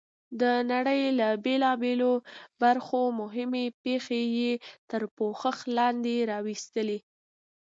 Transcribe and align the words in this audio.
د 0.41 0.43
نړۍ 0.71 1.01
له 1.19 1.27
بېلابېلو 1.45 2.13
برخو 2.61 3.01
مهمې 3.21 3.65
پېښې 3.83 4.21
یې 4.37 4.51
تر 4.89 5.01
پوښښ 5.17 5.57
لاندې 5.77 6.15
راوستلې. 6.31 6.99